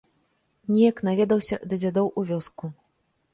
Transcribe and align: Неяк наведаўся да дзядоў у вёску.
Неяк 0.71 1.01
наведаўся 1.07 1.55
да 1.69 1.79
дзядоў 1.85 2.07
у 2.23 2.25
вёску. 2.31 2.73